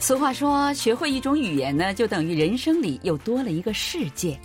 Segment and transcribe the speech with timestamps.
[0.00, 4.36] 俗话说，学会一种语言呢，就等于人生里又多了一个世界。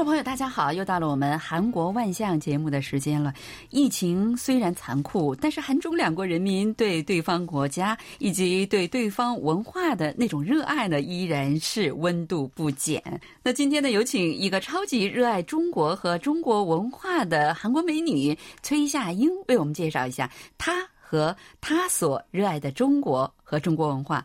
[0.00, 0.72] 众朋友，大家好！
[0.72, 3.34] 又到了我们韩国万象节目的时间了。
[3.68, 13.20] 疫情虽然残酷，但是韩中两国人民对对方国家以及对对方文化的那种热爱呢，依然是温度不减。
[13.42, 24.24] 那今天呢，有请一个超级热爱中国和中国文化的韩国美女崔夏英，为我们介绍一下她和她所热爱的中国和中国文化。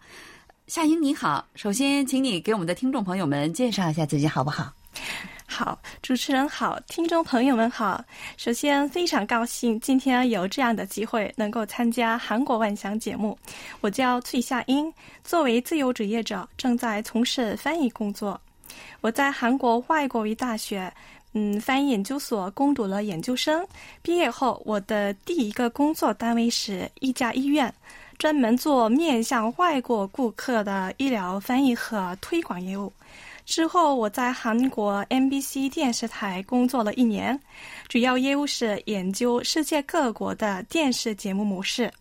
[0.67, 4.71] 夏英你好，首先请你给我们的听众朋友们介绍一下自己好不好？
[5.48, 8.04] 好，主持人好，听众朋友们好。
[8.35, 13.38] 首先，非常高兴今天有这样的机会能够参加韩国万象节目。
[13.80, 14.91] 我叫崔夏英，
[15.23, 18.40] 作为自由职业者，正在从事翻译工作。
[19.02, 20.91] 我在韩国外国语大学，
[21.34, 23.65] 嗯，翻译研究所攻读了研究生。
[24.02, 27.74] 毕业后，我的第一个工作单位是一家医院，
[28.18, 32.91] 专门做面向外国顾客的医疗翻译和推广业务。
[33.46, 37.40] 之后，我在韩国 MBC 电视台工作了一年，
[37.87, 41.91] 主要业务是研究世界各国的电视节目模式。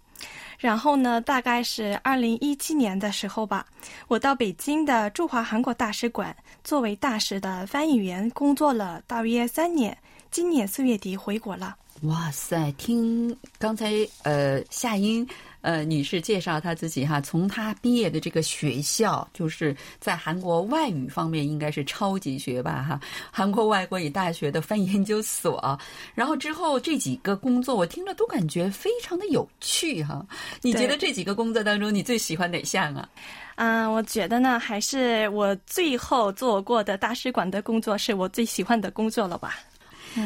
[0.59, 3.67] 然后呢，大概是二零一七年的时候吧，
[4.09, 9.97] 我到北京的驻华韩国大使馆作为大使的翻译员工作了大约三年，
[10.31, 11.77] 今年四月底回国了。
[12.03, 13.93] 哇塞，听刚才
[14.23, 15.27] 呃夏英。
[15.65, 23.01] 呃，女士介绍她自己哈，从她毕业的这个学校，就是在韩国外语方面应该是超级学霸哈，
[23.33, 25.81] 韩国外国语大学的翻译研究所。
[26.15, 30.25] 然后之后这几个工作，我听了都感觉非常的有趣哈。
[30.61, 33.09] 你觉得这几个工作当中，你最喜欢哪项啊？
[33.55, 39.59] 啊，我觉得呢，还是我最后做过的大使馆的工作是我最喜欢的工作了吧。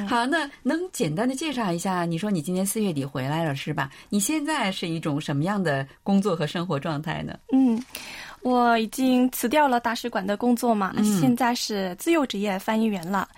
[0.07, 2.05] 好，那能简单的介绍一下？
[2.05, 3.91] 你说你今年四月底回来了是吧？
[4.09, 7.39] 你现在是一种什么样的工作和生活状态呢？
[7.53, 7.83] 嗯，
[8.43, 13.29] 我已经辞掉了大使馆的工作嘛，现在是自由职业翻译员了。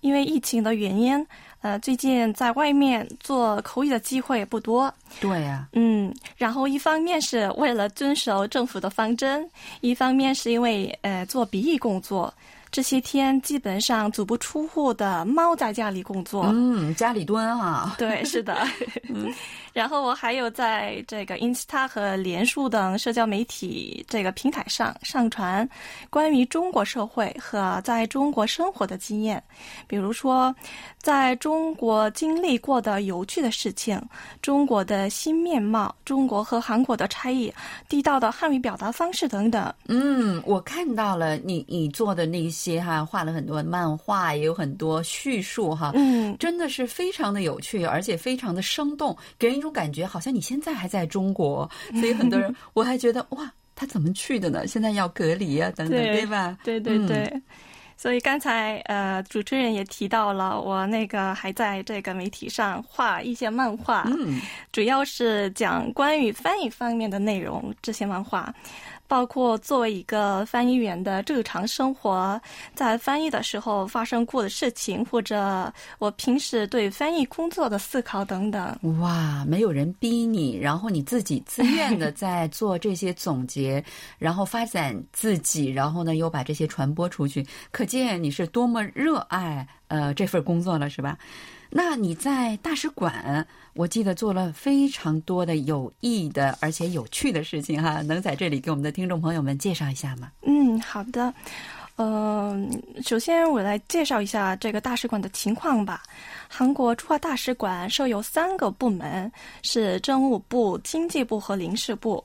[0.00, 1.26] 因为疫情的原因，
[1.60, 4.90] 呃，最近在外面做口语的机会不多。
[5.20, 5.68] 对呀。
[5.74, 9.46] 嗯，然后一方面是为了遵守政府的方针，
[9.82, 12.32] 一方面是因为呃做笔译工作。
[12.72, 18.56] 这些天基本上足不出户的猫在家里工作，嗯，家里蹲啊，对，是的。
[19.72, 25.68] 然后我还有在这个 Insta 和脸书等社交媒体这个平台上上传
[26.10, 29.42] 关于中国社会和在中国生活的经验，
[29.86, 30.54] 比如说
[30.98, 34.00] 在中国经历过的有趣的事情、
[34.42, 37.52] 中国的新面貌、中国和韩国的差异、
[37.88, 39.72] 地道的汉语表达方式等等。
[39.88, 42.59] 嗯，我看到了你你做的那些。
[42.60, 51.68] 些哈画了很多漫画，也有很多叙述哈，嗯，真的是非常的有趣，而且非常的生动，给人一种感觉，好像你现在还在中国。
[51.98, 54.66] 所以很多人，我还觉得哇，他怎么去的呢？
[54.66, 56.58] 现在要隔离啊，等等，对吧？
[56.62, 57.42] 对对对。
[57.96, 64.40] 所以刚才呃，主持人也提到了，我那个还在这个媒体上画一些漫画，嗯，
[64.72, 68.52] 主要是讲关于翻译方面的内容，这些漫画。
[69.10, 72.40] 包括作为一个翻译员的日常生活，
[72.76, 78.78] 在翻译的时候发生过的事情，或者我平时对翻译工作的思考等等。
[79.00, 83.84] 哇，没有人逼你，然后你自己自愿的在做这些总结，
[84.16, 91.18] 然后发展自己，然后呢又把这些传播出去，可见你是多么热爱呃这份工作了，是吧？
[91.72, 100.32] 那你在大使馆，我记得做了非常多的有益的而且有趣的事情哈，能在这里给我们的听众朋友们介绍一下吗？
[100.42, 101.32] 嗯，好的。
[101.94, 106.02] 嗯，首先我来介绍一下这个大使馆的情况吧。
[106.48, 109.30] 韩国驻华大使馆设有三个部门，
[109.62, 112.24] 是政务部、经济部和领事部。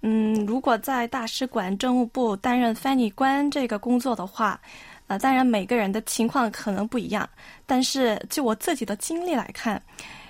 [0.00, 4.58] 嗯，如果在大使馆政务部担任翻译官这个工作的话。
[5.06, 7.28] 啊，当然每个人的情况可能不一样，
[7.64, 9.80] 但是就我自己的经历来看，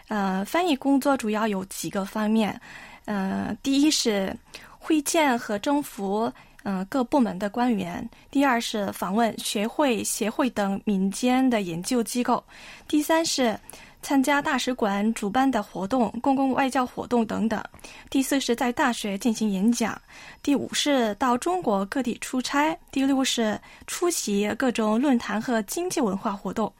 [0.08, 2.60] 呃，翻译工作主要有几个方面，
[3.06, 4.36] 呃，第一是
[4.78, 6.32] 会见和征服
[6.64, 12.42] 嗯各部门的官员，第二是访问学会、协会等民间的研究机构，
[12.86, 13.58] 第三是。
[14.02, 17.62] 参加大使馆主办的活动、公共外交活动等等。
[18.08, 20.00] 第四是在大学进行演讲。
[20.42, 22.76] 第五是到中国各地出差。
[22.92, 26.72] 第六是出席各种论坛和经济文化活动。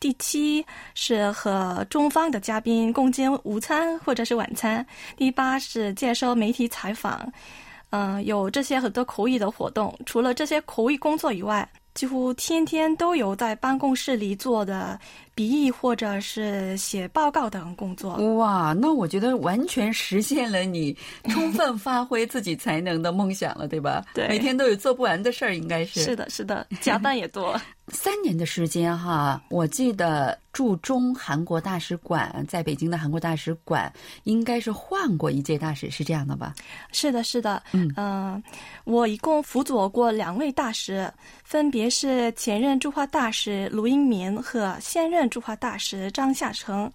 [0.00, 0.64] 第七
[0.94, 4.84] 是和中方的嘉宾共进午餐或者是晚餐。
[5.16, 7.32] 第八是接受媒体采访。
[7.90, 9.94] 嗯，有这些很多口语的活动。
[10.06, 14.98] 除了这些口语工作以外，几乎天天都有在办公室里做的
[15.34, 18.14] 笔译或者是写报告等工作。
[18.36, 20.96] 哇，那我觉得完全实现了你
[21.28, 24.04] 充分发挥自己才能的梦想了，对吧？
[24.14, 26.02] 对，每天都有做不完的事儿，应该是。
[26.02, 27.60] 是的，是的，加班也多。
[27.88, 33.92] 三年的时间哈，我记得驻中韩国大使馆在北京的韩国大使馆
[34.24, 36.54] 应该是换过一届大使，是这样的吧？
[36.92, 37.62] 是的，是的。
[37.72, 38.42] 嗯嗯，
[38.84, 41.10] 我一共辅佐过两位大使，
[41.42, 46.92] 分别是前任驻华大使卢英民和现任驻华大使张夏成，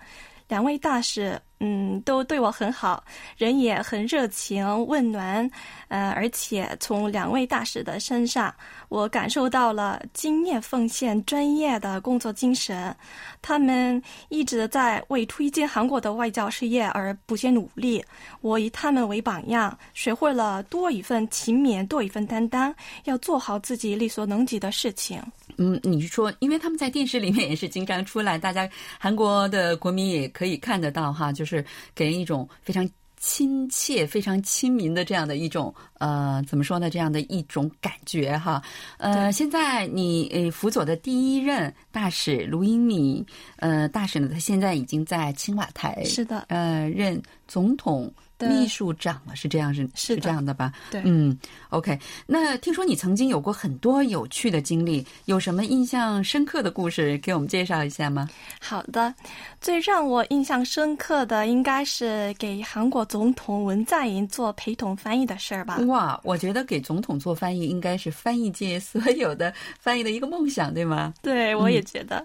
[0.48, 1.40] 两位大使。
[1.60, 3.04] 嗯，都对我很好，
[3.36, 5.50] 人也很热情温暖，
[5.88, 8.54] 呃，而且从两位大使的身上，
[8.90, 12.96] 我感受到了敬业奉献、专业的工作精神。
[13.42, 14.00] 他们
[14.30, 18.06] 一直在为推进韩国的外交事业而不懈努力。
[18.42, 22.72] 我以他们为榜样，学会了多一份勤勉，多一份担当，
[23.06, 25.20] 要做好自己力所能及的事情。
[25.57, 28.69] 嗯，你是说，因为他们在电视里面也是经常出来，大家
[29.00, 31.48] 韩国的国民也可以看得到哈，就。
[31.48, 31.63] 是
[31.95, 36.89] 给人一种非常亲切、非常亲民的这样的一种呃，怎么说呢？
[36.89, 38.62] 这样的一种感觉哈。
[38.98, 43.25] 呃，现在你呃辅佐的第一任大使卢英敏
[43.56, 48.13] 呃大使呢，他现在已经在青瓦台是的呃任总统。
[48.39, 50.72] 秘书长了，是这样是是这样的吧？
[50.92, 51.36] 对，嗯
[51.69, 51.98] ，OK。
[52.28, 58.30] 那听说你曾经有过很多有趣的经历，有什么印象深刻的故事给我们介绍一下吗？
[58.62, 59.12] 好的，
[59.60, 65.78] 最让我印象深刻的应该是给韩国总统文在寅做陪同翻译的事儿吧。
[65.88, 71.12] 哇，我觉得给总统做翻译应该是翻译界所有的翻译的一个梦想，对吗？
[71.24, 72.24] 对，我也觉得。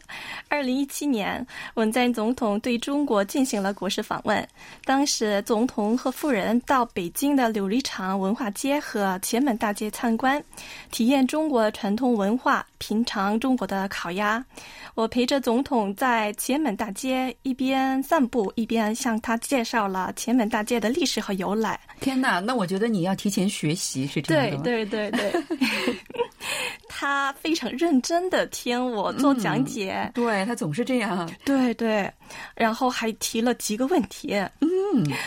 [0.49, 4.47] 二零一七年，文在寅总统对中国进行了国事访问，
[4.85, 5.97] 当时总统。
[6.02, 10.43] 和夫人到北京的琉璃厂文化街和前门大街参观，
[10.90, 14.44] 体验中国传统文化，品尝中国的烤鸭。
[14.96, 21.78] 我陪着总统在前门大街一边散步，一边向他介绍了前门大街的历史和由来。
[22.00, 25.43] 天哪，那我觉得你要提前学习，是这样的对对对对。
[26.88, 32.12] 他非常认真的听我做讲解，对他总是这样，对对，
[32.54, 34.69] 然后还提了几个问题，嗯，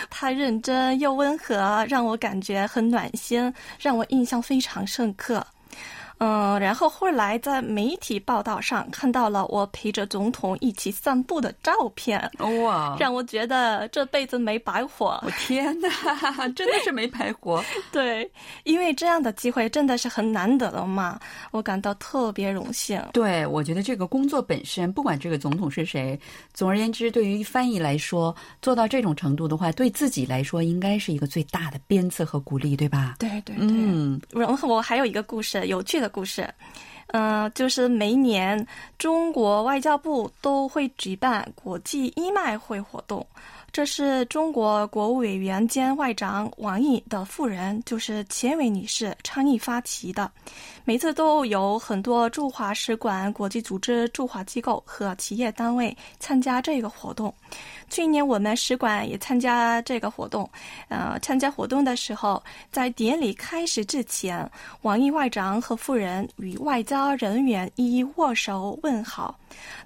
[0.10, 5.46] 他认真又温和，让我感觉很暖心，让我印象非常深刻。
[6.18, 12.32] 嗯，然后后来在媒体报道上看到了我陪着总统一起散步的照片，
[12.64, 15.20] 哇，让我觉得这辈子没白活。
[15.26, 15.90] 我天哪，
[16.56, 17.62] 真的是没白活。
[17.92, 18.30] 对，
[18.64, 21.20] 因为这样的机会真的是很难得的嘛，
[21.52, 23.02] 我感到特别荣幸。
[23.12, 26.18] 对，我觉得这个工作本身，不管这个总统是谁，
[26.54, 33.16] 总而言之，对于翻译来说，做到这种程度的话，对自己来说应该是一个最大的鞭策和鼓励，对吧？
[33.20, 33.68] 对对对。
[33.68, 36.05] 嗯，然后我还有一个故事，有趣的。
[36.10, 36.48] 故事，
[37.08, 38.66] 嗯，就是每年
[38.98, 43.26] 中国外交部都会举办国际义卖会活动。
[43.76, 50.32] 这是中国国务委员兼外长王毅的夫人，就是钱伟女士倡议发起的。
[50.86, 57.36] 每次都有很多驻华使馆、国际组织、驻华机构和企业单位参加这个活动。
[57.90, 60.50] 去年我们使馆也参加这个活动。
[60.88, 62.42] 呃，参加活动的时候，
[62.72, 64.50] 在典礼开始之前，
[64.84, 69.38] 王毅外长和夫人与外交人员一一握手问好。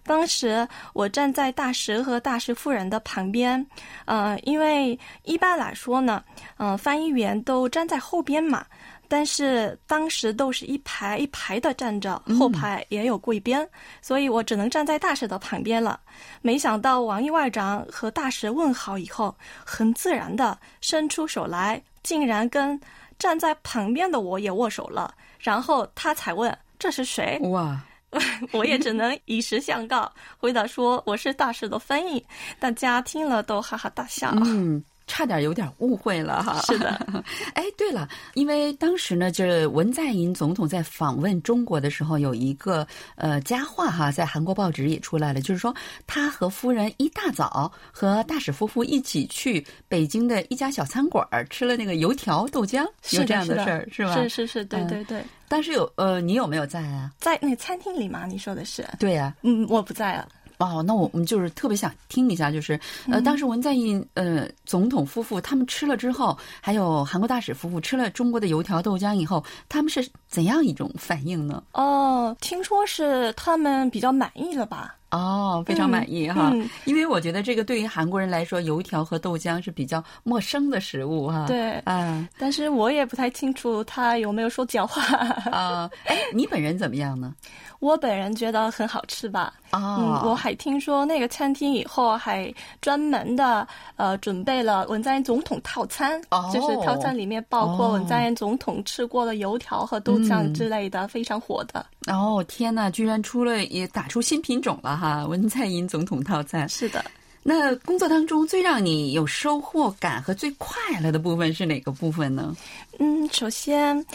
[0.03, 3.65] 当时我站在大使和大使夫人的旁边，
[4.05, 6.23] 呃，因为一般来说呢，
[6.57, 8.65] 嗯，翻译员都站在后边嘛。
[9.11, 13.57] 但是当时都是一排一排的站着，后排也有贵宾，
[14.03, 15.99] 所以我只能站在大使的旁边了。
[16.43, 19.35] 没想到王毅外长和大使问好以后，
[19.65, 22.79] 很自然的伸出手来，竟然跟
[23.17, 25.11] 站在旁边的我也握手了。
[25.39, 27.39] 然后他才问这是谁？
[27.45, 27.81] 哇！
[28.53, 32.23] 我也只能以实相告，回答说我是大使的翻译。
[32.59, 34.33] 大家听了都哈哈大笑。
[34.37, 34.83] 嗯。
[35.09, 36.89] 差点有点误会了哈，是的，
[37.55, 45.75] 哎，对了，因为当时呢，就是文在寅总统在访问中国的时候，有一个呃佳话哈，在韩国报纸也出来了，就是说
[46.05, 54.13] 他和夫人一大早和大使夫妇一起去北京的一家小餐馆吃了那个油条豆浆，有这样的事儿是吧？
[54.13, 55.23] 是是是，对对对。
[55.47, 57.11] 当时有呃，你有没有在啊？
[57.19, 58.27] 在那餐厅里吗？
[58.27, 58.87] 你说的是？
[58.99, 60.27] 对呀，嗯，我不在啊。
[60.59, 71.63] 哦，那我们就是特别想听一下，就是呃，当时文在寅呃总统夫妇他们吃了之后，还有韩国大使夫妇吃了中国的油条豆浆以后，他们是怎样一种反应呢？
[71.71, 74.95] 哦，听说是他们比较满意了吧？
[75.11, 76.51] 哦，非常满意哈。
[76.53, 81.45] 嗯因为我觉得这个对于韩国人来说，油条和豆浆是比较陌生的食物哈。
[81.47, 85.01] 对啊但是我也不太清楚他有没有说假话。
[85.51, 87.33] 啊，哎，你本人怎么样呢？
[87.79, 89.53] 我本人觉得很好吃吧。
[89.71, 101.85] 哦，嗯，我还听说那个餐厅以后还专门的呃准备了文在寅总统套餐，哦就是套餐里面包括哦文在寅总统吃过的油条和豆浆之类的，非常火的。
[102.09, 105.25] 哦，天呐，居然出了也打出新品种了哈！
[105.25, 106.67] 文在寅总统套餐。
[106.67, 107.05] 是的，
[107.43, 112.55] 那工作当中最让你有收获感和最快乐的部分是哪个部分呢？
[112.99, 114.05] 嗯，首先。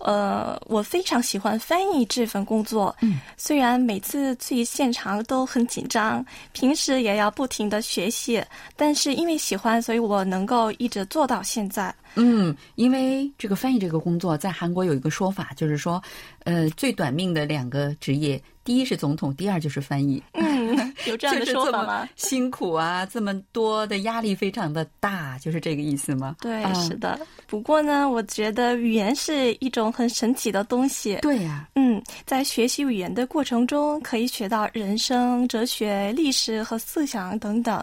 [0.00, 2.94] 呃，我非常喜欢翻译这份工作。
[3.00, 8.40] 嗯，虽然每次去现场都很紧张，平时也要不停的学习，
[8.76, 11.92] 但是因为喜欢，所以我能够一直做到现在。
[12.14, 16.02] 嗯，因为这个翻译这个工作，在韩国有一个说法，就是说，
[16.44, 20.22] 呃，最短命的两个职业，第一是总统，第二就是翻译。
[20.32, 22.08] 嗯，有这样的 说法吗？
[22.16, 26.36] 辛苦啊，这么多的压力非常的大，就是这个意思吗？
[26.40, 27.18] 对，啊是的。
[27.46, 31.16] 不过呢，我觉得语言是一种很神奇的东西。
[31.22, 37.82] 对呀、嗯，在学习语言的过程中，可以学到人生、哲学、历史和思想等等。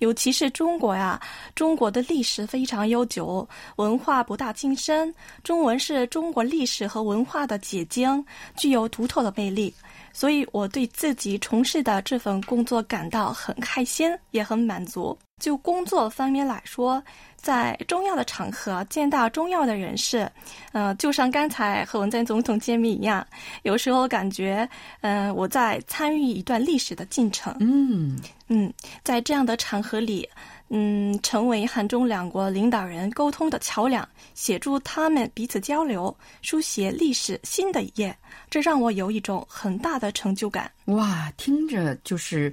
[0.00, 1.20] 尤其是中国呀，
[1.54, 5.14] 中国的历史非常悠久，文化博大精深。
[5.42, 8.24] 中文是中国历史和文化的结晶，
[8.56, 9.74] 具有独特的魅力。
[10.12, 15.16] 所以我对自己从事的这份工作感到很开心，也很满足。
[15.42, 17.02] 就工作方面来说，
[17.34, 20.30] 在重要的场合见到重要的人士，
[20.70, 23.26] 呃，就像刚才和文在寅总统见面一样，
[23.64, 24.66] 有时候感觉，
[25.00, 27.52] 嗯、我在参与一段历史的进程。
[27.58, 28.16] 嗯，
[28.46, 30.26] 嗯，在这样的场合里，
[30.70, 38.16] 嗯，成为韩中两国领导人沟通的桥梁，协助他们彼此交流，书写历史新的一页，
[38.50, 40.70] 这让我有一种很大的成就感。
[40.86, 42.52] 哇，听着就是，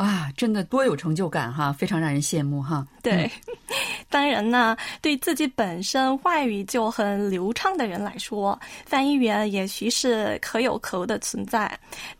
[0.00, 2.86] 啊，真的多有成就感哈，非常让人羡慕哈。
[3.02, 3.30] 对，
[4.08, 11.68] 当然呢，对自己本身外语就很流畅的人来说，翻译员也许是可有可无的存在；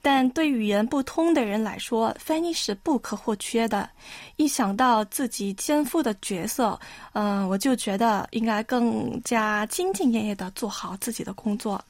[0.02, 3.88] 但对语言不通的人来说，翻译是不可或缺的。
[4.36, 6.78] 一想到自己肩负的角色，
[7.14, 11.82] 嗯、我就觉得应该更加兢兢业业的做好自己的工作。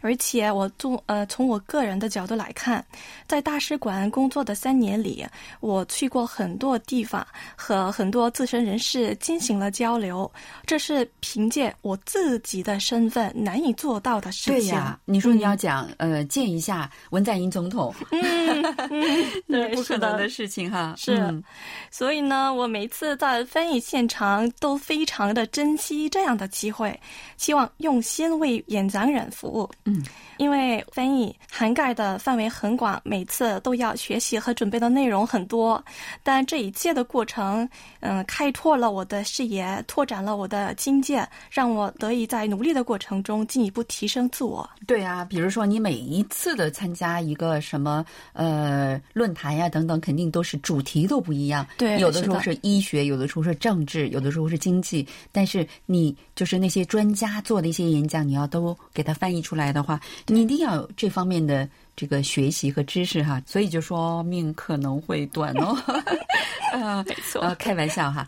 [0.00, 2.84] 而且我从呃从我个人的角度来看，
[3.26, 5.26] 在大使馆工作的三年里，
[5.60, 10.30] 我去过很多地方，和很多自身人士进行了交流，
[10.64, 14.54] 这是凭借我自己的身份难以做到的事情。
[14.54, 17.94] 对呀，你说你要讲、呃见一下文在寅总统，
[19.46, 20.94] 对，不可是的能的事情哈。
[20.96, 21.42] 是嗯
[21.90, 26.98] 所以呢，我每次在翻译现场都非常的珍惜这样的机会，
[27.36, 29.55] 希望用心为演讲人服务。
[29.84, 30.02] 嗯，
[30.38, 35.82] 因为翻译涵盖的范围很广，每次都要学习和准备的内容很多，
[36.22, 37.68] 但这一切的过程，
[38.00, 44.68] 嗯、开拓了我的视野，拓展了我的境界，让我得以在努力的过程中进一步提升自我。
[44.86, 51.66] 对啊，比如说你每一次的参加一个什么呃论坛呀等等，肯定都是主题都不一样。
[51.76, 55.04] 对有的时候是是医学，有的时候是政治，有的时候是经济。
[55.32, 63.42] 但是你就是那些专家做的一些演讲，你要都给他翻译出来的话，你一定要有这方面的这个学习和知识哈。
[63.46, 65.76] 所以就说命可能会短哦。
[66.72, 68.26] 呃，没错呃，开玩笑哈。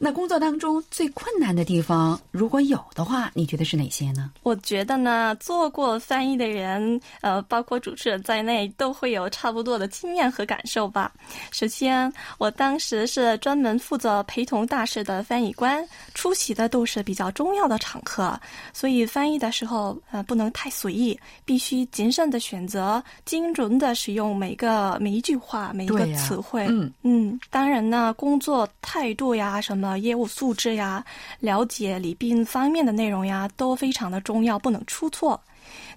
[0.00, 4.30] 那工作当中最困难的地方，如果有的话，你觉得是哪些呢？
[4.42, 11.12] 我觉得呢，做过翻译的人，呃，包括主持人在内，都会有差不多的经验和感受吧。
[11.50, 18.40] 首先，我当时是专门负责陪同大使的翻译官，出席的都是比较重要的场合，
[18.72, 26.66] 所以翻译的时候，呃，不能太随意，必须谨慎的选择，精准的使用每个每一句话、每一个词汇。
[26.68, 31.04] 嗯嗯，当然呢，工作态度呀、什么业务素质呀、
[31.38, 35.40] 了解礼宾方面的内容呀，都非常的重要，不能出错。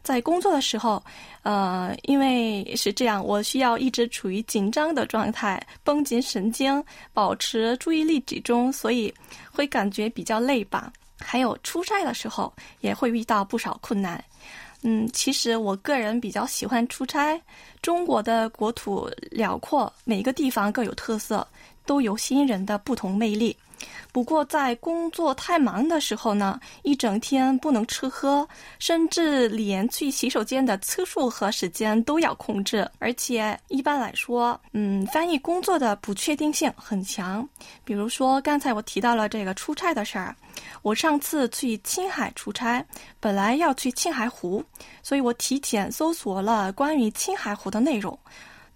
[0.04, 1.02] 在工作的时候，
[1.44, 9.12] 呃，因为是这样，我需要一直处于紧张的状态，绷紧神经，保持注意力集中，所以
[9.52, 10.92] 会感觉比较累吧。
[11.18, 14.22] 还有出差的时候，也会遇到不少困难。
[14.84, 17.40] 嗯，其实我个人比较喜欢出差。
[17.82, 21.46] 中国的国土辽阔，每个地方各有特色，
[21.86, 23.56] 都有吸引人的不同魅力。
[24.12, 28.48] 不过在工作太忙的时候呢，一整天不能吃喝，
[28.80, 32.90] 甚至连去洗手间的次数和时间都要控制。
[33.00, 37.48] 而且一般来说，嗯，翻译工作的不确定性很强。
[37.84, 40.36] 比如说刚才我提到了这个出差的事儿，
[40.82, 42.86] 我上次去青海出差，
[43.20, 44.64] 本来要去青海湖，
[45.02, 48.18] 所以我提前搜索了关于青海湖的内容。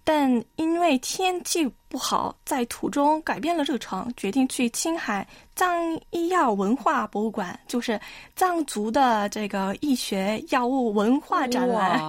[0.08, 5.76] 但因为天气不好，在途中改变了日程，决定去青海藏
[6.08, 8.00] 医药文化博物馆，就是
[8.34, 12.00] 藏族的这个医学药物文化展览。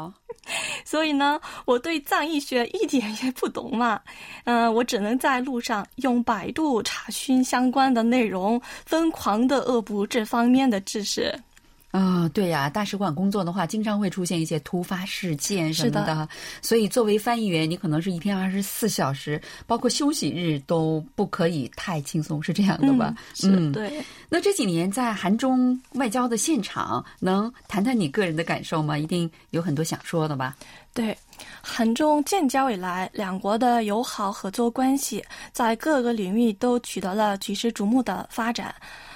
[0.86, 4.00] 所以呢，我对藏医学一点也不懂嘛，
[4.46, 11.38] 嗯，我只能在路上用百度查询相关的内容，疯狂的恶补这方面的知识。
[11.92, 16.30] 啊，对呀，大使馆工作的话，经常会出现一些突发事件什么的，
[16.62, 23.16] 所以作为翻译员，你可能是一天二十四小时，包括休息日都不可以太轻松，是这样的吧？
[23.44, 24.04] 嗯，对。
[24.30, 28.96] 那这几年在韩中外交的现场，能谈谈你个人的感受吗？
[28.96, 30.56] 一定有很多想说的吧？
[30.94, 31.18] 对，
[31.60, 38.76] 韩中建交以来，两国的友好合作关系在各个领域都取得了举世瞩目的发展。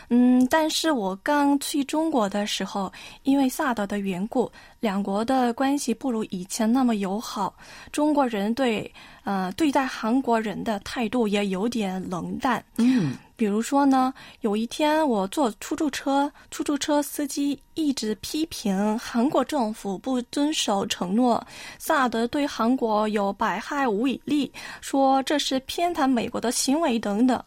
[0.10, 2.92] 嗯，但是我刚去中国的时候，
[3.24, 7.56] 因为萨德的缘故，两国的关系不如以前那么友好。
[7.92, 8.92] 中国人对
[9.24, 12.64] 呃对待韩国人的态度也有点冷淡。
[12.78, 21.46] 嗯，比如说呢，有一天我坐出租车，出租车司机一直批评韩国政府不遵守承诺，
[21.80, 27.42] 萨德对韩国有百害无一利，说这是偏袒美国的行为等等。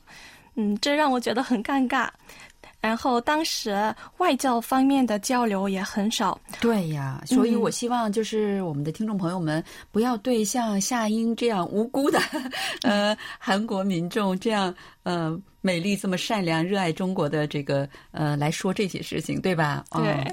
[0.59, 2.09] 嗯，这让我觉得很尴尬。
[2.87, 6.41] 然后当时外交方面的交流也很少。
[6.61, 12.21] 对呀，所以我希望就是我们的听众朋友们不要对像夏英这样无辜的
[12.83, 19.85] 呃韩国民众这样呃美丽这么善良热爱中国的这个呃来说这些事情，对吧？
[19.91, 20.33] 对。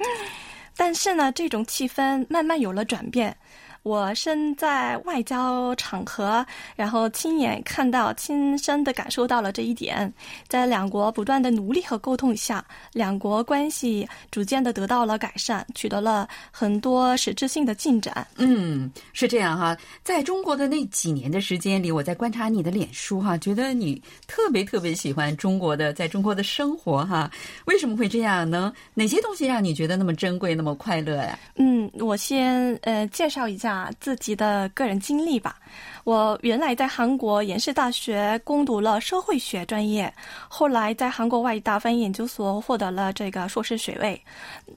[0.76, 3.36] 但是呢，这种气氛慢慢有了转变。
[3.82, 6.44] 我身在外交场合，
[6.76, 10.12] 然后亲眼看到、亲身的感受到了这一点。
[10.46, 18.26] 在两国不断的努力和沟通下，两国关系逐渐的得到了改善，取得了很多实质性的进展。
[18.36, 19.74] 嗯，是这样哈。
[20.02, 27.30] 在中国的那几年的时间里，我在观察你的脸书哈，觉得你特别特别喜欢中国的，在中国的生活哈。
[27.64, 28.70] 为什么会这样呢？
[28.92, 31.38] 哪些东西让你觉得那么珍贵、那么快乐呀？
[31.54, 33.69] 嗯，我先呃介绍一下。
[33.70, 35.56] 啊自己的个人经历吧。
[36.04, 40.12] 我原来在韩国延世大学攻读了社会学专业，
[40.48, 44.20] 后来在韩国外语大翻译研究所获得了这个硕士学位。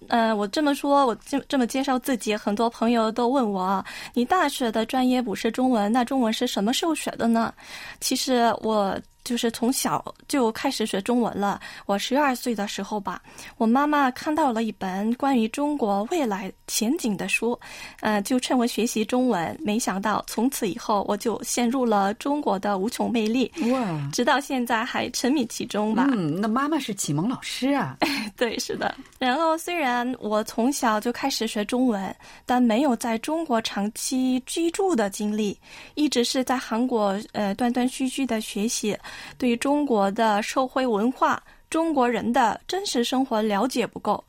[0.10, 7.53] 呃，我这么说，我这这么介绍自己，很多朋友都问我：“你大学的专业不是中文，那中文是什么时候学的呢？”
[7.99, 8.95] 其实我。
[9.23, 11.59] 就是从小就开始学中文了。
[11.86, 13.21] 我十二岁的时候吧，
[13.57, 17.59] 我妈妈看到了一本关于中国未来前景的书，
[18.01, 19.57] 呃，就趁我学习中文。
[19.62, 23.51] 没想到从此以后，我就陷入了中国的无穷魅力。
[23.71, 24.09] 哇！
[24.12, 26.07] 直到现在还沉迷其中吧。
[26.12, 27.97] 嗯，那妈妈是启蒙老师啊。
[28.36, 28.95] 对，是的。
[29.19, 35.57] 然后虽然我从小就开始学中文，但没有在中国长期居住的经历，
[35.95, 38.97] 一直是在韩国呃断断续续的学习。
[39.38, 44.23] 对于中国的社会文化、中国人的真实生活了解不够，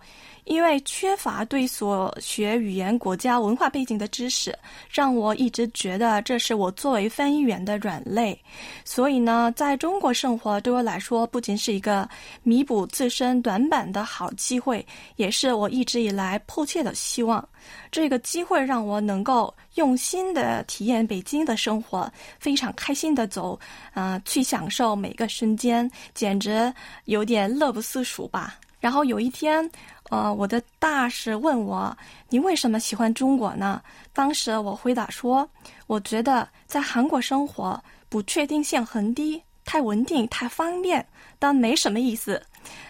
[0.44, 4.56] 因为缺乏对所学语言国家文化背景的知识，
[4.90, 8.38] 让我一直觉得这是我作为翻译员的软肋。
[8.84, 12.08] 所以呢，在中国生活对我来说，不仅是一个
[12.42, 17.46] 弥补自身短板的好机会，也是我一直以来迫切的希望。
[17.90, 23.58] 这个机会让我能够用心的体验北京的生活，非常开心的走，
[23.94, 26.72] 啊，去享受每个瞬间，简直
[27.06, 28.56] 有点乐不思蜀吧。
[28.84, 29.70] 然后有一天，
[30.10, 31.96] 呃，我的大使问我
[32.28, 33.80] ：“你为什么喜欢中国呢？”
[34.12, 35.48] 当时我回答说
[35.88, 41.02] ：“我觉得在韩国生活不确定性很低，太稳定，太方便，
[41.38, 42.38] 但没什么意思。”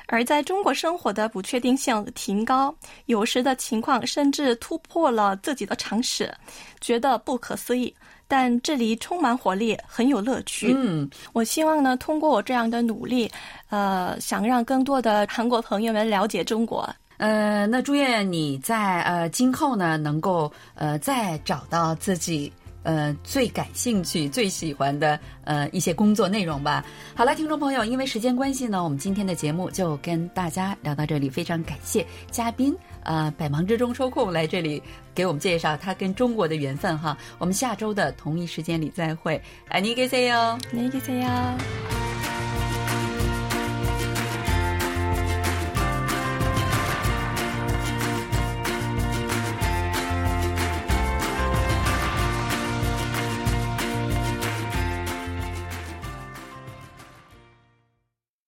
[0.07, 2.75] 而在中国生活的不确定性挺高，
[3.07, 6.35] 有时的情况甚至突破了自己的常识，
[6.81, 7.95] 觉得不可思议。
[8.37, 10.75] 但这里充满活力，很有乐趣。
[10.77, 13.31] 嗯，我希望呢，通过我这样的努力，
[13.71, 16.85] 呃，想让更多的韩国朋友们了解中国。
[17.19, 22.53] 呃，那祝愿你在呃今后呢，能够呃再找到自己。
[22.84, 26.84] 呃，最感兴趣、最喜欢的呃一些工作内容吧。
[27.14, 31.30] 好了，听众朋友，因为时间关系呢，我们今天的节目就跟大家聊到这里。
[31.30, 34.82] 非常感谢嘉宾呃百忙之中抽空来这里
[35.14, 37.18] 给我们介绍他跟中国的缘分哈。
[37.38, 39.40] 我们下周的同一时间里再会。
[39.70, 42.03] 안녕히계세 요， 안녕히계세 요。